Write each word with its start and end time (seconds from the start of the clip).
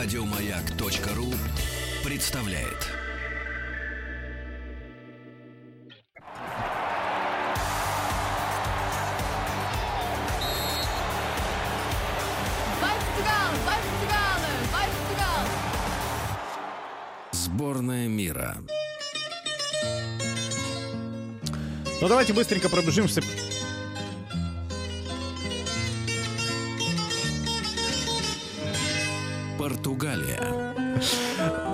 Радиомаяк.ру 0.00 1.34
представляет. 2.04 2.86
Portugal! 12.80 13.50
Vai 13.66 13.80
Portugal! 14.70 15.48
Сборная 17.32 18.06
мира. 18.06 18.56
Ну 22.00 22.06
давайте 22.06 22.32
быстренько 22.32 22.68
пробежимся. 22.68 23.20
Португалия. 29.68 30.40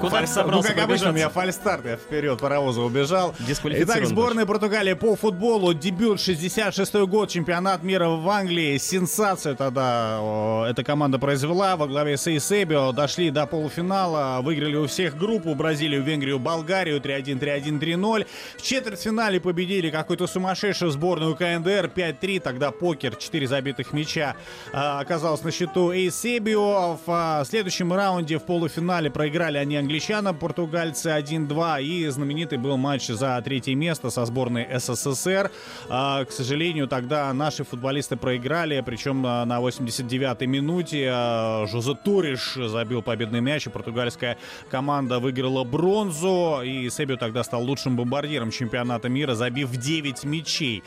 Куда 0.00 0.18
Фаль- 0.18 0.26
собрался 0.26 0.68
ну, 0.68 0.74
как 0.74 0.84
обычно, 0.84 1.10
у 1.10 1.12
меня 1.12 1.28
фальстарт, 1.28 1.86
я 1.86 1.96
вперед 1.96 2.38
паровоза 2.38 2.82
убежал. 2.82 3.34
Итак, 3.64 4.04
сборная 4.06 4.44
Португалии 4.44 4.92
по 4.92 5.16
футболу, 5.16 5.72
дебют 5.72 6.18
66-й 6.18 7.06
год, 7.06 7.30
чемпионат 7.30 7.82
мира 7.82 8.08
в 8.08 8.28
Англии. 8.28 8.76
Сенсацию 8.76 9.56
тогда 9.56 10.18
о, 10.20 10.66
эта 10.68 10.84
команда 10.84 11.18
произвела 11.18 11.76
во 11.76 11.86
главе 11.86 12.16
с 12.16 12.26
Эйсебио. 12.26 12.92
Дошли 12.92 13.30
до 13.30 13.46
полуфинала, 13.46 14.42
выиграли 14.42 14.76
у 14.76 14.86
всех 14.86 15.16
группу, 15.16 15.54
Бразилию, 15.54 16.02
Венгрию, 16.02 16.38
Болгарию 16.38 17.00
3-1, 17.00 17.38
3-1, 17.38 17.80
3-0. 17.80 18.26
В 18.58 18.62
четвертьфинале 18.62 19.40
победили 19.40 19.90
какую-то 19.90 20.26
сумасшедшую 20.26 20.90
сборную 20.90 21.34
КНДР 21.34 21.90
5-3, 21.94 22.40
тогда 22.40 22.70
покер, 22.72 23.16
4 23.16 23.46
забитых 23.46 23.92
мяча 23.92 24.34
а, 24.72 25.00
оказалось 25.00 25.42
на 25.42 25.50
счету 25.50 25.92
Эйсебио. 25.92 26.96
В 26.96 27.00
а, 27.06 27.44
следующем 27.44 27.92
раунде 27.92 28.38
в 28.38 28.42
полуфинале 28.42 29.10
проиграли 29.10 29.58
они 29.58 29.76
англичанам, 29.84 30.38
португальцы 30.38 31.08
1-2. 31.10 31.82
И 31.82 32.08
знаменитый 32.08 32.56
был 32.56 32.76
матч 32.78 33.08
за 33.08 33.40
третье 33.44 33.74
место 33.74 34.08
со 34.08 34.24
сборной 34.24 34.66
СССР. 34.78 35.50
А, 35.90 36.24
К 36.24 36.32
сожалению, 36.32 36.88
тогда 36.88 37.32
наши 37.34 37.64
футболисты 37.64 38.16
проиграли, 38.16 38.82
причем 38.84 39.24
а, 39.26 39.44
на 39.44 39.60
89-й 39.60 40.46
минуте 40.46 41.10
а, 41.12 41.66
Жозе 41.66 41.94
Туриш 41.94 42.54
забил 42.54 43.02
победный 43.02 43.42
мяч, 43.42 43.66
и 43.66 43.70
португальская 43.70 44.38
команда 44.70 45.18
выиграла 45.18 45.64
бронзу. 45.64 46.62
И 46.64 46.88
Себио 46.88 47.16
тогда 47.16 47.44
стал 47.44 47.62
лучшим 47.62 47.96
бомбардиром 47.96 48.50
чемпионата 48.50 49.10
мира, 49.10 49.34
забив 49.34 49.70
9 49.70 50.24
мячей. 50.24 50.82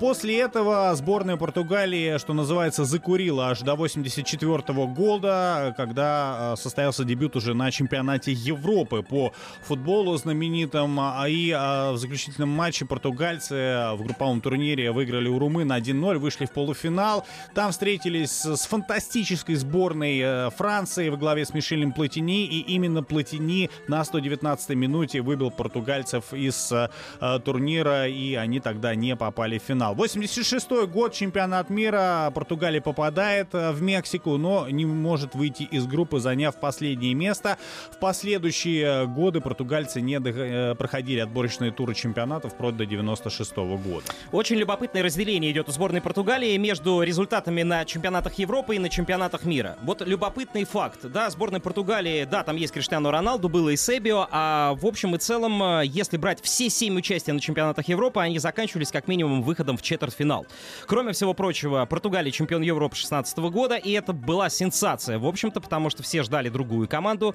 После 0.00 0.40
этого 0.40 0.94
сборная 0.94 1.36
Португалии, 1.36 2.16
что 2.16 2.32
называется, 2.32 2.84
закурила 2.84 3.50
аж 3.50 3.60
до 3.60 3.74
84 3.74 4.62
года, 4.86 5.74
когда 5.76 6.54
состоялся 6.56 7.04
дебют 7.04 7.36
уже 7.36 7.52
на 7.52 7.70
чемпионате 7.70 8.21
Европы 8.30 9.02
по 9.02 9.32
футболу 9.62 10.16
знаменитом. 10.16 10.98
А 11.00 11.28
И 11.28 11.50
а, 11.50 11.92
в 11.92 11.98
заключительном 11.98 12.50
матче 12.50 12.84
португальцы 12.84 13.54
в 13.94 14.02
групповом 14.02 14.40
турнире 14.40 14.92
выиграли 14.92 15.28
у 15.28 15.38
румын 15.38 15.72
1-0, 15.72 16.18
вышли 16.18 16.46
в 16.46 16.52
полуфинал. 16.52 17.26
Там 17.54 17.72
встретились 17.72 18.44
с 18.44 18.66
фантастической 18.66 19.54
сборной 19.54 20.20
э, 20.20 20.50
Франции 20.50 21.08
во 21.08 21.16
главе 21.16 21.44
с 21.44 21.54
Мишелем 21.54 21.92
Платини. 21.92 22.46
И 22.46 22.60
именно 22.60 23.02
Платини 23.02 23.70
на 23.88 24.00
119-й 24.02 24.74
минуте 24.74 25.20
выбил 25.20 25.50
португальцев 25.50 26.32
из 26.32 26.72
э, 26.72 26.90
э, 27.20 27.38
турнира, 27.44 28.08
и 28.08 28.34
они 28.34 28.60
тогда 28.60 28.94
не 28.94 29.16
попали 29.16 29.58
в 29.58 29.62
финал. 29.62 29.94
86-й 29.94 30.86
год, 30.86 31.12
чемпионат 31.12 31.70
мира. 31.70 32.30
Португалия 32.34 32.80
попадает 32.80 33.52
в 33.52 33.80
Мексику, 33.82 34.36
но 34.36 34.68
не 34.68 34.84
может 34.84 35.34
выйти 35.34 35.64
из 35.64 35.86
группы, 35.86 36.20
заняв 36.20 36.56
последнее 36.56 37.14
место. 37.14 37.58
В 37.90 37.98
последующие 38.12 39.06
годы 39.06 39.40
португальцы 39.40 40.02
не 40.02 40.20
э, 40.22 40.74
проходили 40.74 41.20
отборочные 41.20 41.70
туры 41.70 41.94
чемпионата 41.94 42.50
вплоть 42.50 42.76
до 42.76 42.84
96 42.84 43.56
года. 43.56 44.04
Очень 44.32 44.56
любопытное 44.56 45.02
разделение 45.02 45.50
идет 45.50 45.70
у 45.70 45.72
сборной 45.72 46.02
Португалии 46.02 46.54
между 46.58 47.00
результатами 47.00 47.62
на 47.62 47.86
чемпионатах 47.86 48.34
Европы 48.34 48.76
и 48.76 48.78
на 48.78 48.90
чемпионатах 48.90 49.46
мира. 49.46 49.78
Вот 49.80 50.02
любопытный 50.02 50.64
факт. 50.64 50.98
Да, 51.04 51.30
сборная 51.30 51.60
Португалии, 51.60 52.24
да, 52.30 52.42
там 52.42 52.56
есть 52.56 52.74
Криштиану 52.74 53.10
Роналду, 53.10 53.48
было 53.48 53.70
и 53.70 53.78
Себио, 53.78 54.28
а 54.30 54.74
в 54.74 54.84
общем 54.84 55.14
и 55.14 55.18
целом, 55.18 55.62
э, 55.62 55.86
если 55.86 56.18
брать 56.18 56.42
все 56.42 56.68
семь 56.68 56.98
участий 56.98 57.32
на 57.32 57.40
чемпионатах 57.40 57.88
Европы, 57.88 58.20
они 58.20 58.38
заканчивались 58.38 58.90
как 58.90 59.08
минимум 59.08 59.42
выходом 59.42 59.78
в 59.78 59.82
четвертьфинал. 59.82 60.44
Кроме 60.86 61.12
всего 61.12 61.32
прочего, 61.32 61.86
Португалия 61.86 62.30
чемпион 62.30 62.60
Европы 62.60 62.94
16 62.94 63.38
года, 63.38 63.76
и 63.76 63.90
это 63.92 64.12
была 64.12 64.50
сенсация, 64.50 65.18
в 65.18 65.26
общем-то, 65.26 65.62
потому 65.62 65.88
что 65.88 66.02
все 66.02 66.22
ждали 66.22 66.50
другую 66.50 66.88
команду 66.88 67.34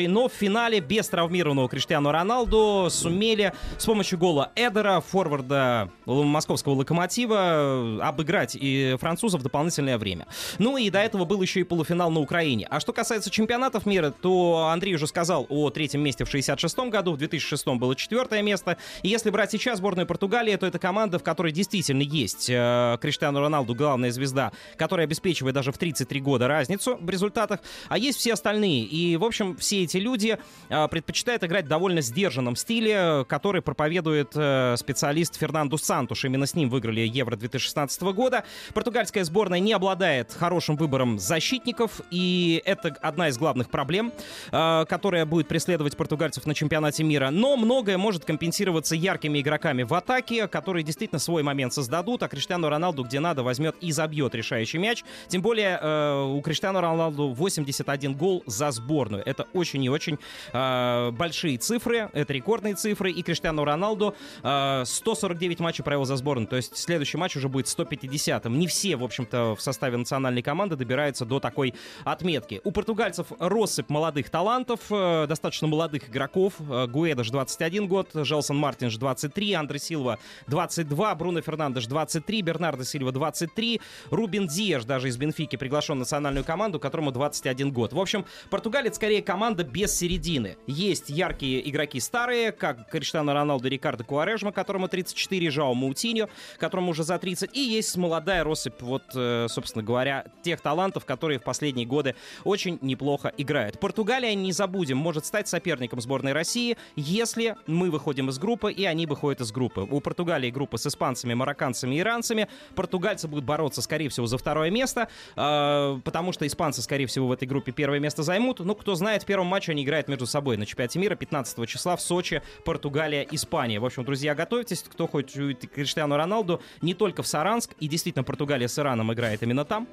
лучшей, 0.00 0.06
но 0.06 0.28
в 0.28 0.32
финале 0.32 0.80
без 0.80 1.08
травмированного 1.08 1.68
Криштиану 1.68 2.10
Роналду 2.10 2.88
сумели 2.90 3.52
с 3.78 3.84
помощью 3.84 4.18
гола 4.18 4.50
Эдера, 4.54 5.00
форварда 5.00 5.90
московского 6.06 6.74
локомотива, 6.74 7.98
обыграть 8.02 8.56
и 8.58 8.96
французов 9.00 9.40
в 9.40 9.44
дополнительное 9.44 9.98
время. 9.98 10.26
Ну 10.58 10.76
и 10.76 10.90
до 10.90 10.98
этого 10.98 11.24
был 11.24 11.42
еще 11.42 11.60
и 11.60 11.64
полуфинал 11.64 12.10
на 12.10 12.20
Украине. 12.20 12.66
А 12.70 12.80
что 12.80 12.92
касается 12.92 13.30
чемпионатов 13.30 13.86
мира, 13.86 14.10
то 14.10 14.70
Андрей 14.72 14.94
уже 14.94 15.06
сказал 15.06 15.46
о 15.48 15.70
третьем 15.70 16.02
месте 16.02 16.24
в 16.24 16.30
66 16.30 16.78
году, 16.90 17.12
в 17.12 17.18
2006 17.18 17.66
было 17.66 17.94
четвертое 17.94 18.42
место. 18.42 18.76
И 19.02 19.08
если 19.08 19.30
брать 19.30 19.50
сейчас 19.50 19.78
сборную 19.78 20.06
Португалии, 20.06 20.56
то 20.56 20.66
это 20.66 20.78
команда, 20.78 21.18
в 21.18 21.22
которой 21.22 21.52
действительно 21.52 22.02
есть 22.02 22.48
э, 22.50 22.98
Криштиану 23.00 23.40
Роналду, 23.40 23.74
главная 23.74 24.10
звезда, 24.10 24.52
которая 24.76 25.06
обеспечивает 25.06 25.54
даже 25.54 25.72
в 25.72 25.78
33 25.78 26.20
года 26.20 26.48
разницу 26.48 26.98
в 27.00 27.10
результатах, 27.10 27.60
а 27.88 27.98
есть 27.98 28.18
все 28.18 28.32
остальные. 28.32 28.84
И, 28.84 29.16
в 29.16 29.24
общем, 29.24 29.56
все 29.56 29.84
эти 29.84 29.89
люди 29.98 30.38
э, 30.68 30.88
предпочитают 30.88 31.44
играть 31.44 31.66
в 31.66 31.68
довольно 31.68 32.00
сдержанном 32.00 32.56
стиле, 32.56 33.24
который 33.28 33.62
проповедует 33.62 34.32
э, 34.34 34.76
специалист 34.78 35.36
Фернандо 35.36 35.76
Сантуш. 35.76 36.24
Именно 36.24 36.46
с 36.46 36.54
ним 36.54 36.70
выиграли 36.70 37.00
Евро 37.00 37.36
2016 37.36 38.02
года. 38.02 38.44
Португальская 38.74 39.24
сборная 39.24 39.60
не 39.60 39.72
обладает 39.72 40.32
хорошим 40.32 40.76
выбором 40.76 41.18
защитников, 41.18 42.00
и 42.10 42.62
это 42.64 42.96
одна 43.02 43.28
из 43.28 43.38
главных 43.38 43.70
проблем, 43.70 44.12
э, 44.50 44.84
которая 44.88 45.26
будет 45.26 45.48
преследовать 45.48 45.96
португальцев 45.96 46.46
на 46.46 46.54
чемпионате 46.54 47.04
мира. 47.04 47.30
Но 47.30 47.56
многое 47.56 47.98
может 47.98 48.24
компенсироваться 48.24 48.94
яркими 48.94 49.40
игроками 49.40 49.82
в 49.82 49.94
атаке, 49.94 50.48
которые 50.48 50.84
действительно 50.84 51.18
свой 51.18 51.42
момент 51.42 51.74
создадут, 51.74 52.22
а 52.22 52.28
Криштиану 52.28 52.68
Роналду 52.68 53.04
где 53.04 53.20
надо 53.20 53.42
возьмет 53.42 53.76
и 53.80 53.92
забьет 53.92 54.34
решающий 54.34 54.78
мяч. 54.78 55.04
Тем 55.28 55.42
более 55.42 55.78
э, 55.80 56.22
у 56.22 56.40
Криштиану 56.40 56.80
Роналду 56.80 57.28
81 57.28 58.14
гол 58.14 58.42
за 58.46 58.70
сборную. 58.70 59.22
Это 59.26 59.46
очень 59.52 59.79
и 59.86 59.88
очень 59.88 60.18
э, 60.52 61.10
большие 61.12 61.58
цифры, 61.58 62.10
это 62.12 62.32
рекордные 62.32 62.74
цифры, 62.74 63.10
и 63.10 63.22
Криштиану 63.22 63.64
Роналду 63.64 64.14
э, 64.42 64.82
149 64.84 65.60
матчей 65.60 65.84
провел 65.84 66.04
за 66.04 66.16
сборную, 66.16 66.46
то 66.46 66.56
есть 66.56 66.76
следующий 66.76 67.16
матч 67.16 67.36
уже 67.36 67.48
будет 67.48 67.66
150-м. 67.66 68.58
Не 68.58 68.66
все, 68.66 68.96
в 68.96 69.04
общем-то, 69.04 69.54
в 69.56 69.60
составе 69.60 69.96
национальной 69.96 70.42
команды 70.42 70.76
добираются 70.76 71.24
до 71.24 71.40
такой 71.40 71.74
отметки. 72.04 72.60
У 72.64 72.72
португальцев 72.72 73.28
россыпь 73.38 73.88
молодых 73.88 74.30
талантов, 74.30 74.80
э, 74.90 75.26
достаточно 75.28 75.66
молодых 75.66 76.08
игроков. 76.08 76.54
Э, 76.60 76.86
Гуэдаш 76.86 77.30
21 77.30 77.86
год, 77.88 78.10
Желсон 78.14 78.56
Мартинш 78.56 78.96
23, 78.96 79.54
Андре 79.54 79.78
Силва 79.78 80.18
22, 80.46 81.14
Бруно 81.14 81.40
Фернандеш 81.40 81.86
23, 81.86 82.42
Бернардо 82.42 82.84
Сильва 82.84 83.12
23, 83.12 83.80
Рубин 84.10 84.46
Диеш 84.46 84.84
даже 84.84 85.08
из 85.08 85.16
Бенфики 85.16 85.56
приглашен 85.56 85.96
в 85.96 85.98
национальную 85.98 86.44
команду, 86.44 86.78
которому 86.78 87.12
21 87.12 87.72
год. 87.72 87.92
В 87.92 88.00
общем, 88.00 88.24
Португалия 88.50 88.92
скорее 88.92 89.22
команда 89.22 89.64
без 89.70 89.96
середины. 89.96 90.56
Есть 90.66 91.10
яркие 91.10 91.68
игроки 91.68 92.00
старые, 92.00 92.52
как 92.52 92.88
Криштиану 92.90 93.32
Роналду, 93.32 93.68
Рикардо 93.68 94.04
Куарежма, 94.04 94.52
которому 94.52 94.88
34, 94.88 95.50
Жао 95.50 95.74
Маутиньо, 95.74 96.28
которому 96.58 96.90
уже 96.90 97.04
за 97.04 97.18
30, 97.18 97.56
и 97.56 97.60
есть 97.60 97.96
молодая 97.96 98.44
россыпь, 98.44 98.80
вот, 98.80 99.04
э, 99.14 99.46
собственно 99.48 99.84
говоря, 99.84 100.26
тех 100.42 100.60
талантов, 100.60 101.04
которые 101.04 101.38
в 101.38 101.42
последние 101.42 101.86
годы 101.86 102.14
очень 102.44 102.78
неплохо 102.80 103.32
играют. 103.36 103.78
Португалия, 103.78 104.34
не 104.34 104.52
забудем, 104.52 104.98
может 104.98 105.26
стать 105.26 105.48
соперником 105.48 106.00
сборной 106.00 106.32
России, 106.32 106.76
если 106.96 107.56
мы 107.66 107.90
выходим 107.90 108.28
из 108.28 108.38
группы, 108.38 108.72
и 108.72 108.84
они 108.84 109.06
выходят 109.06 109.40
из 109.40 109.52
группы. 109.52 109.86
У 109.90 110.00
Португалии 110.00 110.50
группа 110.50 110.78
с 110.78 110.86
испанцами, 110.86 111.34
марокканцами 111.34 111.98
иранцами. 111.98 112.48
Португальцы 112.74 113.28
будут 113.28 113.44
бороться, 113.44 113.82
скорее 113.82 114.08
всего, 114.08 114.26
за 114.26 114.38
второе 114.38 114.70
место, 114.70 115.08
э, 115.36 116.00
потому 116.04 116.32
что 116.32 116.46
испанцы, 116.46 116.82
скорее 116.82 117.06
всего, 117.06 117.28
в 117.28 117.32
этой 117.32 117.46
группе 117.46 117.72
первое 117.72 118.00
место 118.00 118.22
займут. 118.22 118.60
Ну, 118.60 118.74
кто 118.74 118.94
знает, 118.94 119.22
в 119.22 119.26
первом 119.26 119.46
матче 119.46 119.59
матча 119.60 119.72
они 119.72 119.84
играют 119.84 120.08
между 120.08 120.24
собой 120.24 120.56
на 120.56 120.64
чемпионате 120.64 120.98
мира 120.98 121.14
15 121.16 121.68
числа 121.68 121.94
в 121.94 122.00
Сочи, 122.00 122.40
Португалия, 122.64 123.26
Испания. 123.30 123.78
В 123.78 123.84
общем, 123.84 124.04
друзья, 124.06 124.34
готовьтесь. 124.34 124.82
Кто 124.90 125.06
хочет 125.06 125.36
увидеть 125.36 125.70
Криштиану 125.70 126.16
Роналду, 126.16 126.62
не 126.80 126.94
только 126.94 127.22
в 127.22 127.26
Саранск, 127.26 127.72
и 127.78 127.86
действительно 127.88 128.24
Португалия 128.24 128.68
с 128.68 128.78
Ираном 128.78 129.12
играет 129.12 129.42
именно 129.42 129.66
там. 129.66 129.86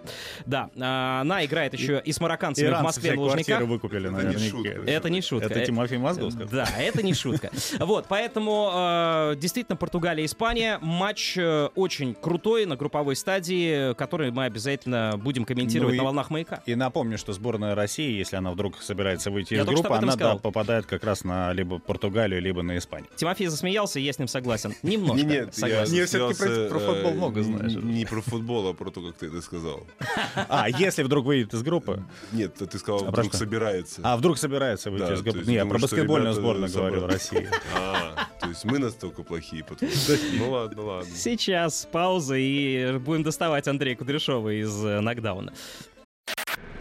Да, 0.45 0.69
а, 0.79 1.19
она 1.19 1.43
играет 1.43 1.73
еще 1.73 2.01
и 2.05 2.13
с 2.13 2.21
марокканцами 2.21 2.69
в 2.69 2.81
Москве 2.81 3.09
все 3.11 3.19
на 3.19 3.21
Лужниках. 3.25 3.61
выкупили, 3.63 4.07
наверное. 4.07 4.39
шутка. 4.49 4.69
Это 4.85 5.09
не 5.09 5.21
шутка. 5.21 5.47
Это 5.47 5.65
Тимофей 5.65 5.97
Мозгов 5.97 6.31
сказал. 6.31 6.47
Да, 6.49 6.67
это 6.79 7.03
не 7.03 7.13
шутка. 7.13 7.51
Вот, 7.79 8.05
поэтому 8.07 8.71
э, 8.73 9.35
действительно 9.37 9.75
Португалия, 9.75 10.23
Испания. 10.23 10.79
Матч 10.81 11.37
э, 11.37 11.67
очень 11.75 12.13
крутой 12.15 12.65
на 12.65 12.77
групповой 12.77 13.17
стадии, 13.17 13.93
который 13.95 14.31
мы 14.31 14.45
обязательно 14.45 15.15
будем 15.17 15.43
комментировать 15.43 15.91
Ну 15.91 15.95
и- 15.95 15.97
на 15.97 16.03
волнах 16.05 16.29
маяка. 16.29 16.61
И 16.65 16.75
напомню, 16.75 17.17
что 17.17 17.33
сборная 17.33 17.75
России, 17.75 18.17
если 18.17 18.37
она 18.37 18.51
вдруг 18.51 18.81
собирается 18.81 19.29
выйти 19.29 19.56
Я 19.57 19.63
что 19.63 19.71
группы, 19.73 19.87
об 19.87 19.93
этом 19.95 20.09
она 20.09 20.15
да, 20.17 20.35
попадает 20.37 20.85
как 20.85 21.03
раз 21.03 21.23
на 21.23 21.53
либо 21.53 21.79
Португалию, 21.79 22.41
либо 22.41 22.61
на 22.63 22.77
Испанию. 22.77 23.09
Тимофей 23.15 23.47
засмеялся, 23.47 23.99
я 23.99 24.13
с 24.13 24.19
ним 24.19 24.27
согласен. 24.27 24.73
Немножко 24.83 25.17
Не, 25.17 25.23
нет, 25.23 25.47
я 25.47 25.51
согласен. 25.53 25.93
Не, 25.93 26.05
всё-таки 26.05 26.33
засмеялся, 26.33 26.69
про- 26.69 26.79
про 26.79 26.93
футбол 26.93 27.11
э, 27.11 27.15
много 27.15 27.43
знаешь. 27.43 27.73
Не 27.73 28.05
про 28.05 28.21
футбол, 28.21 28.67
а 28.69 28.73
про 28.73 28.91
то, 28.91 29.01
как 29.01 29.17
ты 29.17 29.27
это 29.27 29.41
сказал. 29.41 29.85
А, 30.49 30.69
если 30.69 31.03
вдруг 31.03 31.25
выйдет 31.25 31.53
из 31.53 31.63
группы? 31.63 32.03
Нет, 32.31 32.55
ты 32.55 32.77
сказал, 32.77 33.05
А 33.07 33.11
вдруг 33.11 33.27
что? 33.27 33.37
собирается. 33.37 34.01
А, 34.03 34.17
вдруг 34.17 34.37
собирается 34.37 34.91
выйти 34.91 35.07
Да, 35.07 35.13
из 35.13 35.21
группы? 35.21 35.39
есть 35.39 35.49
Не, 35.49 35.55
я 35.55 35.65
про 35.65 35.77
что 35.79 35.87
баскетбольную 35.87 36.33
сборную 36.33 36.71
говорю 36.71 36.95
собрали? 36.95 37.13
России. 37.13 37.49
А, 37.75 38.27
то 38.39 38.49
есть 38.49 38.65
мы 38.65 38.79
настолько 38.79 39.23
плохие, 39.23 39.63
по-твоему? 39.63 39.95
Ну 40.37 40.51
ладно, 40.51 40.81
ладно. 40.83 41.11
Сейчас 41.15 41.87
пауза 41.91 42.35
и 42.37 42.97
будем 42.99 43.23
доставать 43.23 43.67
Андрея 43.67 43.95
Кудряшова 43.95 44.49
из 44.61 44.83
э, 44.85 44.99
нокдауна. 45.01 45.53